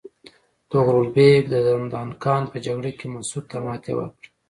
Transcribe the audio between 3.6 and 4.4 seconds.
ماتې ورکړه.